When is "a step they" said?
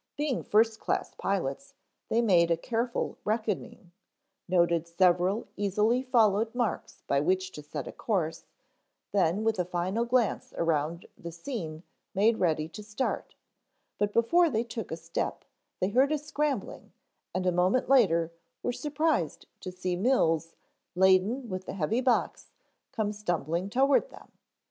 14.91-15.89